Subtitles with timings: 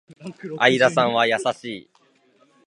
[0.57, 1.89] 相田さんは優しい